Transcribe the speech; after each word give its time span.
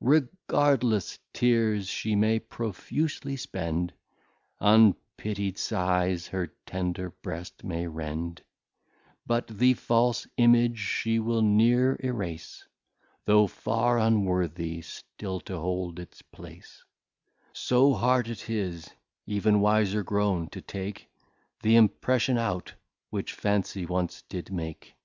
Regardless 0.00 1.20
Tears 1.32 1.86
she 1.86 2.16
may 2.16 2.40
profusely 2.40 3.36
spend, 3.36 3.92
Unpitty'd 4.60 5.56
sighs 5.58 6.26
her 6.26 6.48
tender 6.66 7.10
Breast 7.10 7.62
may 7.62 7.86
rend: 7.86 8.42
But 9.26 9.46
the 9.46 9.74
false 9.74 10.26
Image 10.36 10.80
she 10.80 11.20
will 11.20 11.40
ne're 11.40 11.96
erace, 12.02 12.66
Though 13.26 13.46
far 13.46 14.00
unworthy 14.00 14.82
still 14.82 15.38
to 15.42 15.56
hold 15.56 16.00
its 16.00 16.20
place: 16.20 16.82
So 17.52 17.92
hard 17.94 18.26
it 18.28 18.50
is, 18.50 18.90
even 19.24 19.60
Wiser 19.60 20.02
grown, 20.02 20.48
to 20.48 20.60
take 20.60 21.08
Th'Impression 21.62 22.38
out, 22.38 22.74
which 23.10 23.32
Fancy 23.34 23.86
once 23.86 24.22
did 24.22 24.50
make. 24.50 24.96